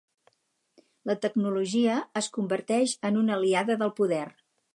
[1.09, 4.25] La tecnologia es converteix en una aliada del poder.